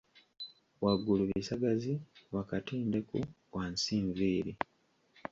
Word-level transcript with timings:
"Waggulu 0.83 1.23
bisagazi, 1.31 1.93
wakati 2.35 2.75
ndeku, 2.87 3.19
wansi 3.53 3.95
nviiri?" 4.07 4.53